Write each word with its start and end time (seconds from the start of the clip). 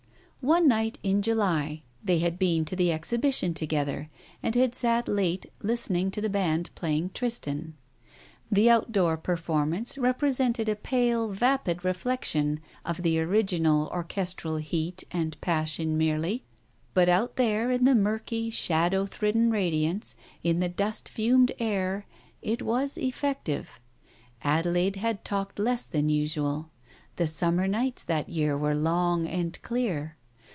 One 0.43 0.67
night 0.67 0.97
in 1.03 1.21
July 1.21 1.83
they 2.03 2.17
had 2.17 2.39
been 2.39 2.65
to 2.65 2.75
the 2.75 2.91
Exhibition 2.91 3.53
together 3.53 4.09
and 4.41 4.55
had 4.55 4.73
sat 4.73 5.07
late 5.07 5.45
listening 5.61 6.09
to 6.09 6.19
the 6.19 6.31
band 6.31 6.71
playing 6.73 7.11
"Tristan." 7.13 7.75
The 8.51 8.67
out 8.67 8.91
door 8.91 9.17
performance 9.17 9.99
represented 9.99 10.67
a 10.67 10.75
pale 10.75 11.29
vapid 11.29 11.85
reflection 11.85 12.59
of 12.83 13.03
the 13.03 13.19
original 13.19 13.85
orchestral 13.89 14.55
heat 14.57 15.03
and 15.11 15.39
pas 15.41 15.69
sion 15.69 15.95
merely, 15.95 16.43
but 16.95 17.07
out 17.07 17.35
there 17.35 17.69
in 17.69 17.83
the 17.85 17.93
murky 17.93 18.49
shadow 18.49 19.05
thridden 19.05 19.51
radiance, 19.51 20.15
in 20.41 20.59
the 20.59 20.69
dust 20.69 21.07
fumed 21.07 21.51
air, 21.59 22.07
it 22.41 22.63
was 22.63 22.97
effective. 22.97 23.79
Adelaide 24.41 24.95
had 24.95 25.23
talked 25.23 25.59
less 25.59 25.85
than 25.85 26.09
usual. 26.09 26.71
The 27.17 27.27
summer 27.27 27.67
nights 27.67 28.03
that 28.05 28.27
year 28.29 28.57
were 28.57 28.73
long 28.73 29.27
and 29.27 29.61
clear. 29.61 30.15